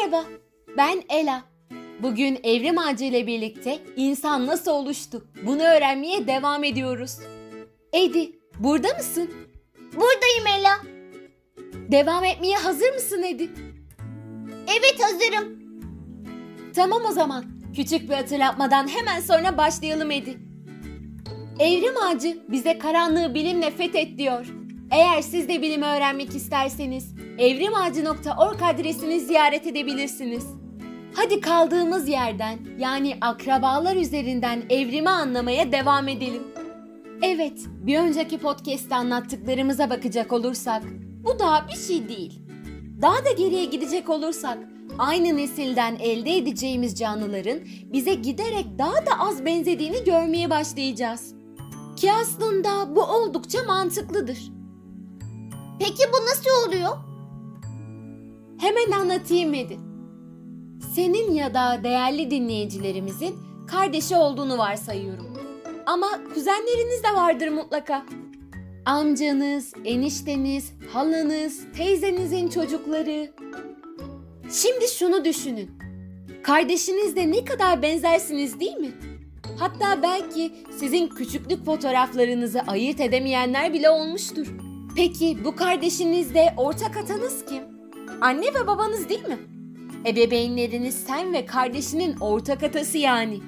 [0.00, 0.24] Merhaba,
[0.76, 1.44] ben Ela.
[2.02, 5.24] Bugün evrim ağacı ile birlikte insan nasıl oluştu?
[5.46, 7.18] Bunu öğrenmeye devam ediyoruz.
[7.92, 9.30] Edi, burada mısın?
[9.76, 10.80] Buradayım Ela.
[11.92, 13.50] Devam etmeye hazır mısın Edi?
[14.66, 15.58] Evet hazırım.
[16.74, 17.44] Tamam o zaman.
[17.76, 20.38] Küçük bir hatırlatmadan hemen sonra başlayalım Edi.
[21.58, 24.46] Evrim ağacı bize karanlığı bilimle fethet diyor.
[24.90, 30.46] Eğer siz de bilimi öğrenmek isterseniz evrimağacı.org adresini ziyaret edebilirsiniz.
[31.14, 36.42] Hadi kaldığımız yerden yani akrabalar üzerinden evrimi anlamaya devam edelim.
[37.22, 40.82] Evet, bir önceki podcast'te anlattıklarımıza bakacak olursak
[41.24, 42.42] bu daha bir şey değil.
[43.02, 44.58] Daha da geriye gidecek olursak
[44.98, 47.58] aynı nesilden elde edeceğimiz canlıların
[47.92, 51.34] bize giderek daha da az benzediğini görmeye başlayacağız.
[51.96, 54.38] Ki aslında bu oldukça mantıklıdır.
[55.78, 57.09] Peki bu nasıl oluyor?
[58.60, 59.78] Hemen anlatayım Edi.
[60.94, 63.36] Senin ya da değerli dinleyicilerimizin
[63.66, 65.26] kardeşi olduğunu varsayıyorum.
[65.86, 68.06] Ama kuzenleriniz de vardır mutlaka.
[68.84, 73.30] Amcanız, enişteniz, halanız, teyzenizin çocukları.
[74.52, 75.70] Şimdi şunu düşünün.
[76.42, 78.92] Kardeşinizle ne kadar benzersiniz değil mi?
[79.58, 84.46] Hatta belki sizin küçüklük fotoğraflarınızı ayırt edemeyenler bile olmuştur.
[84.96, 87.69] Peki bu kardeşinizde ortak atanız kim?
[88.20, 89.38] Anne ve babanız değil mi?
[90.06, 93.40] Ebeveynleriniz sen ve kardeşinin ortak atası yani.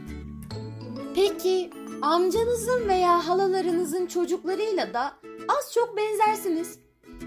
[1.15, 1.70] Peki
[2.03, 5.12] amcanızın veya halalarınızın çocuklarıyla da
[5.48, 6.78] az çok benzersiniz.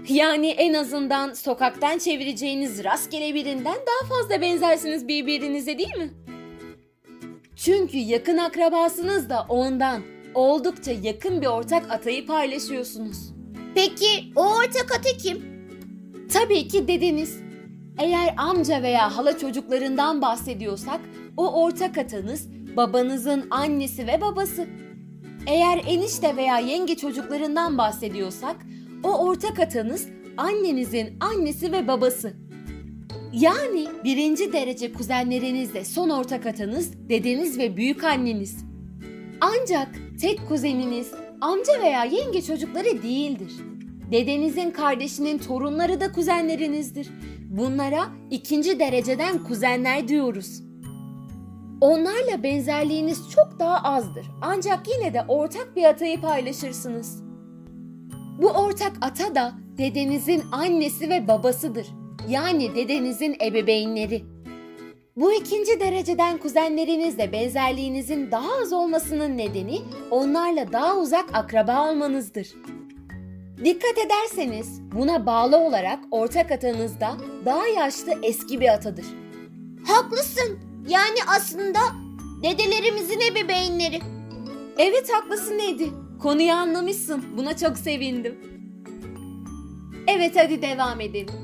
[0.08, 6.10] Yani en azından sokaktan çevireceğiniz rastgele birinden daha fazla benzersiniz birbirinize değil mi?
[7.56, 10.02] Çünkü yakın akrabasınız da ondan
[10.34, 13.18] oldukça yakın bir ortak atayı paylaşıyorsunuz.
[13.74, 15.55] Peki o ortak atı kim?
[16.32, 17.40] Tabii ki dedeniz.
[17.98, 21.00] Eğer amca veya hala çocuklarından bahsediyorsak
[21.36, 24.66] o ortak atanız babanızın annesi ve babası.
[25.46, 28.56] Eğer enişte veya yenge çocuklarından bahsediyorsak
[29.02, 32.32] o ortak atanız annenizin annesi ve babası.
[33.32, 38.56] Yani birinci derece kuzenlerinizle son ortak atanız dedeniz ve büyük anneniz.
[39.40, 39.88] Ancak
[40.20, 43.52] tek kuzeniniz amca veya yenge çocukları değildir.
[44.12, 47.08] Dedenizin kardeşinin torunları da kuzenlerinizdir.
[47.50, 50.62] Bunlara ikinci dereceden kuzenler diyoruz.
[51.80, 54.26] Onlarla benzerliğiniz çok daha azdır.
[54.42, 57.22] Ancak yine de ortak bir atayı paylaşırsınız.
[58.42, 61.86] Bu ortak ata da dedenizin annesi ve babasıdır.
[62.28, 64.24] Yani dedenizin ebeveynleri.
[65.16, 69.78] Bu ikinci dereceden kuzenlerinizle benzerliğinizin daha az olmasının nedeni
[70.10, 72.54] onlarla daha uzak akraba olmanızdır.
[73.64, 79.04] Dikkat ederseniz buna bağlı olarak ortak atanızda daha yaşlı eski bir atadır.
[79.86, 80.58] Haklısın.
[80.88, 81.78] Yani aslında
[82.42, 84.00] dedelerimizin ebeveynleri.
[84.78, 85.90] Evet haklısın Edi.
[86.22, 87.24] Konuyu anlamışsın.
[87.36, 88.38] Buna çok sevindim.
[90.06, 91.34] Evet hadi devam edelim.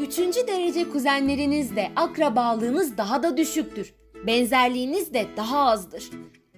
[0.00, 3.94] Üçüncü derece kuzenlerinizle akrabalığınız daha da düşüktür.
[4.26, 6.10] Benzerliğiniz de daha azdır.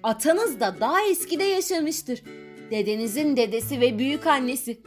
[0.03, 2.23] Atanız da daha eskide yaşamıştır.
[2.71, 4.81] Dedenizin dedesi ve büyük annesi.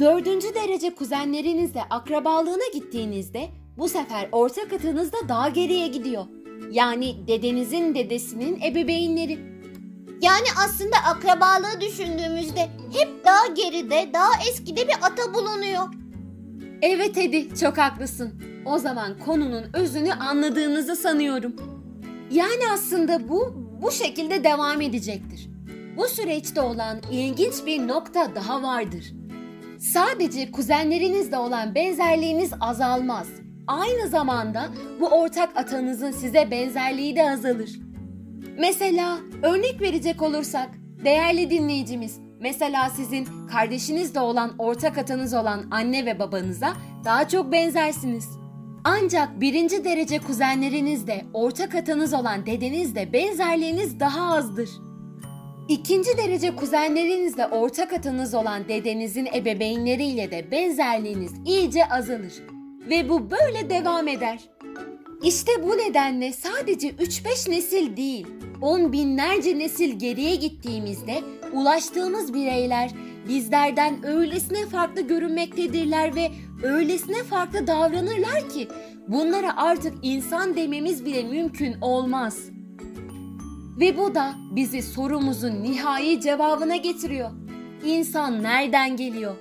[0.00, 3.48] Dördüncü derece kuzenlerinizle akrabalığına gittiğinizde
[3.78, 6.24] bu sefer ortak atınız da daha geriye gidiyor.
[6.70, 9.38] Yani dedenizin dedesinin ebeveynleri.
[10.22, 12.60] Yani aslında akrabalığı düşündüğümüzde
[12.92, 15.82] hep daha geride, daha eskide bir ata bulunuyor.
[16.82, 18.42] Evet Edi, çok haklısın.
[18.66, 21.56] O zaman konunun özünü anladığınızı sanıyorum.
[22.30, 25.48] Yani aslında bu bu şekilde devam edecektir.
[25.96, 29.12] Bu süreçte olan ilginç bir nokta daha vardır.
[29.78, 33.28] Sadece kuzenlerinizle olan benzerliğiniz azalmaz.
[33.66, 34.68] Aynı zamanda
[35.00, 37.70] bu ortak atanızın size benzerliği de azalır.
[38.58, 40.70] Mesela örnek verecek olursak
[41.04, 46.72] değerli dinleyicimiz mesela sizin kardeşinizle olan ortak atanız olan anne ve babanıza
[47.04, 48.28] daha çok benzersiniz.
[48.84, 54.68] Ancak birinci derece kuzenlerinizle ortak atanız olan dedenizle benzerliğiniz daha azdır.
[55.68, 62.32] İkinci derece kuzenlerinizle ortak atanız olan dedenizin ebeveynleriyle de benzerliğiniz iyice azalır.
[62.90, 64.40] Ve bu böyle devam eder.
[65.22, 68.26] İşte bu nedenle sadece 3-5 nesil değil,
[68.62, 71.22] on binlerce nesil geriye gittiğimizde
[71.52, 72.90] ulaştığımız bireyler
[73.28, 76.30] bizlerden öylesine farklı görünmektedirler ve
[76.62, 78.68] öylesine farklı davranırlar ki
[79.08, 82.55] bunlara artık insan dememiz bile mümkün olmaz.
[83.80, 87.30] Ve bu da bizi sorumuzun nihai cevabına getiriyor.
[87.84, 89.34] İnsan nereden geliyor?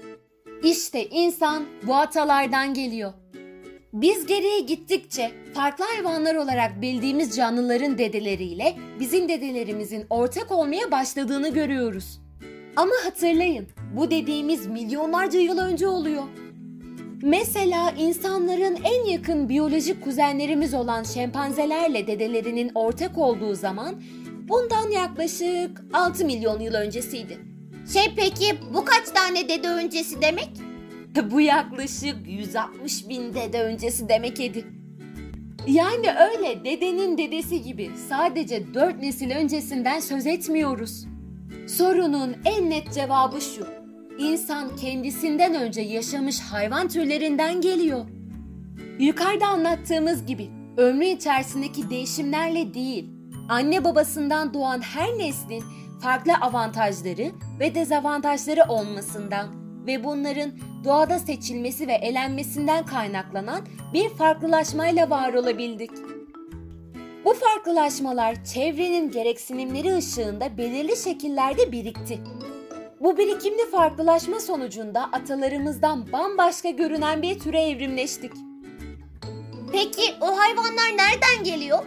[0.63, 3.13] İşte insan bu atalardan geliyor.
[3.93, 12.21] Biz geriye gittikçe farklı hayvanlar olarak bildiğimiz canlıların dedeleriyle bizim dedelerimizin ortak olmaya başladığını görüyoruz.
[12.75, 13.67] Ama hatırlayın,
[13.97, 16.23] bu dediğimiz milyonlarca yıl önce oluyor.
[17.21, 23.95] Mesela insanların en yakın biyolojik kuzenlerimiz olan şempanzelerle dedelerinin ortak olduğu zaman
[24.47, 27.37] bundan yaklaşık 6 milyon yıl öncesiydi.
[27.93, 30.49] Şey peki bu kaç tane dede öncesi demek?
[31.31, 34.65] Bu yaklaşık 160 bin dede öncesi demek Edi.
[35.67, 41.05] Yani öyle dedenin dedesi gibi sadece 4 nesil öncesinden söz etmiyoruz.
[41.67, 43.67] Sorunun en net cevabı şu.
[44.19, 48.05] İnsan kendisinden önce yaşamış hayvan türlerinden geliyor.
[48.99, 53.14] Yukarıda anlattığımız gibi ömrü içerisindeki değişimlerle değil,
[53.49, 55.63] anne babasından doğan her neslin
[56.01, 60.51] farklı avantajları ve dezavantajları olmasından ve bunların
[60.83, 63.61] doğada seçilmesi ve elenmesinden kaynaklanan
[63.93, 65.91] bir farklılaşmayla var olabildik.
[67.25, 72.19] Bu farklılaşmalar çevrenin gereksinimleri ışığında belirli şekillerde birikti.
[72.99, 78.31] Bu birikimli farklılaşma sonucunda atalarımızdan bambaşka görünen bir türe evrimleştik.
[79.71, 81.79] Peki o hayvanlar nereden geliyor?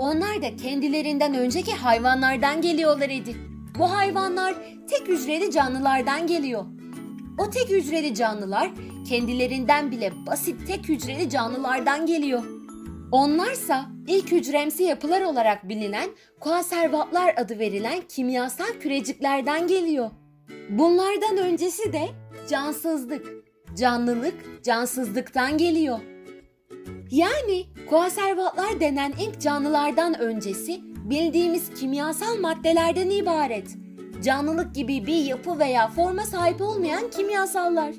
[0.00, 3.36] Onlar da kendilerinden önceki hayvanlardan geliyorlar idi.
[3.78, 4.54] Bu hayvanlar
[4.90, 6.64] tek hücreli canlılardan geliyor.
[7.38, 8.70] O tek hücreli canlılar
[9.08, 12.42] kendilerinden bile basit tek hücreli canlılardan geliyor.
[13.12, 16.10] Onlarsa ilk hücremsi yapılar olarak bilinen
[16.40, 20.10] konservatlar adı verilen kimyasal küreciklerden geliyor.
[20.70, 22.08] Bunlardan öncesi de
[22.48, 23.26] cansızlık,
[23.76, 25.98] canlılık, cansızlıktan geliyor.
[27.10, 33.76] Yani konservatlar denen ilk canlılardan öncesi bildiğimiz kimyasal maddelerden ibaret.
[34.24, 37.94] Canlılık gibi bir yapı veya forma sahip olmayan kimyasallar.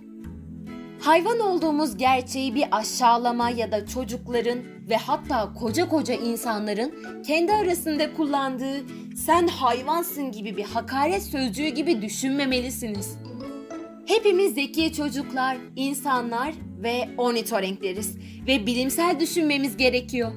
[1.00, 4.60] Hayvan olduğumuz gerçeği bir aşağılama ya da çocukların
[4.90, 6.94] ve hatta koca koca insanların
[7.24, 8.84] kendi arasında kullandığı
[9.16, 13.18] sen hayvansın gibi bir hakaret sözcüğü gibi düşünmemelisiniz.
[14.12, 16.54] Hepimiz zeki çocuklar, insanlar
[16.84, 18.18] ve ornitorenkleriz
[18.48, 20.31] ve bilimsel düşünmemiz gerekiyor.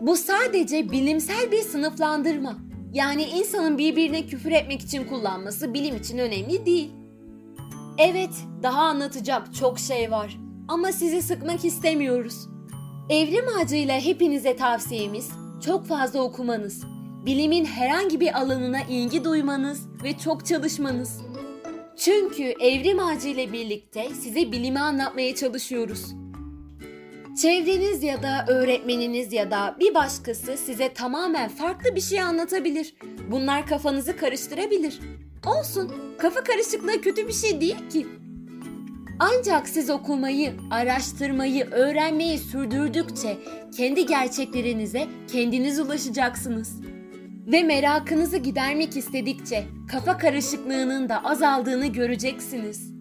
[0.00, 2.56] Bu sadece bilimsel bir sınıflandırma.
[2.92, 6.90] Yani insanın birbirine küfür etmek için kullanması bilim için önemli değil.
[7.98, 8.30] Evet,
[8.62, 10.36] daha anlatacak çok şey var
[10.68, 12.48] ama sizi sıkmak istemiyoruz.
[13.10, 15.30] Evrim ağacıyla hepinize tavsiyemiz
[15.66, 16.84] çok fazla okumanız,
[17.26, 21.26] bilimin herhangi bir alanına ilgi duymanız ve çok çalışmanız.
[21.96, 26.14] Çünkü evrim ağacı ile birlikte size bilimi anlatmaya çalışıyoruz.
[27.42, 32.94] Çevreniz ya da öğretmeniniz ya da bir başkası size tamamen farklı bir şey anlatabilir.
[33.30, 35.00] Bunlar kafanızı karıştırabilir.
[35.46, 38.06] Olsun, kafa karışıklığı kötü bir şey değil ki.
[39.18, 43.36] Ancak siz okumayı, araştırmayı, öğrenmeyi sürdürdükçe
[43.76, 46.80] kendi gerçeklerinize kendiniz ulaşacaksınız.
[47.46, 52.92] Ve merakınızı gidermek istedikçe kafa karışıklığının da azaldığını göreceksiniz.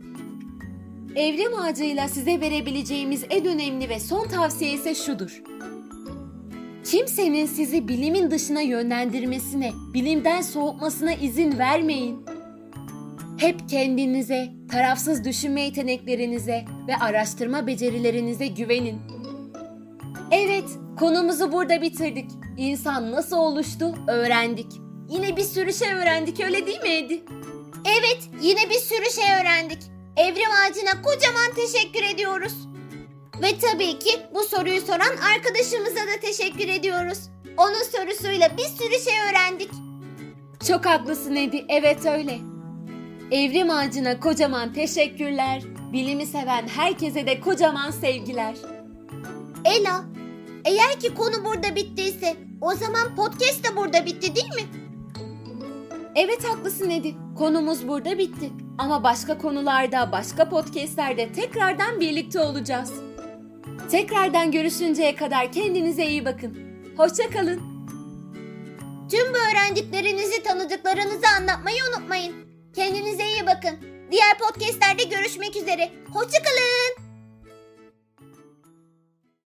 [1.16, 5.42] Evrim ağacıyla size verebileceğimiz en önemli ve son tavsiye ise şudur.
[6.84, 12.26] Kimsenin sizi bilimin dışına yönlendirmesine, bilimden soğutmasına izin vermeyin.
[13.38, 19.02] Hep kendinize, tarafsız düşünme yeteneklerinize ve araştırma becerilerinize güvenin.
[20.32, 20.70] Evet,
[21.00, 22.45] konumuzu burada bitirdik.
[22.58, 24.68] İnsan nasıl oluştu öğrendik.
[25.10, 27.24] Yine bir sürü şey öğrendik öyle değil mi Edi?
[27.86, 29.80] Evet yine bir sürü şey öğrendik.
[30.18, 32.54] Evrim ağacına kocaman teşekkür ediyoruz.
[33.42, 37.20] Ve tabii ki bu soruyu soran arkadaşımıza da teşekkür ediyoruz.
[37.58, 39.72] Onun sorusuyla bir sürü şey öğrendik.
[40.68, 42.40] Çok haklısın Edi, evet öyle.
[43.32, 45.62] Evrim ağacına kocaman teşekkürler.
[45.94, 48.56] Bilimi seven herkese de kocaman sevgiler.
[49.66, 50.06] Ela,
[50.66, 54.64] eğer ki konu burada bittiyse o zaman podcast de burada bitti değil mi?
[56.16, 57.16] Evet haklısın Edi.
[57.38, 58.52] Konumuz burada bitti.
[58.78, 62.94] Ama başka konularda, başka podcastlerde tekrardan birlikte olacağız.
[63.92, 66.58] Tekrardan görüşünceye kadar kendinize iyi bakın.
[66.98, 67.62] Hoşça kalın.
[69.12, 72.36] Tüm bu öğrendiklerinizi tanıdıklarınızı anlatmayı unutmayın.
[72.76, 73.80] Kendinize iyi bakın.
[74.12, 75.92] Diğer podcastlerde görüşmek üzere.
[76.14, 77.05] Hoşçakalın.